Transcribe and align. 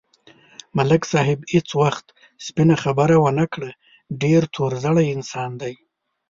ملک 0.77 1.03
صاحب 1.11 1.39
هېڅ 1.53 1.69
وخت 1.81 2.05
سپینه 2.45 2.75
خبره 2.83 3.15
و 3.19 3.25
نه 3.39 3.45
کړه، 3.53 3.69
ډېر 4.23 4.41
تور 4.53 4.71
زړی 4.83 5.05
انسان 5.15 5.51
دی. 5.61 5.73